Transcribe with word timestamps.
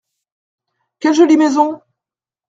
Quelle 0.99 1.13
jolie 1.13 1.37
maison! 1.37 1.79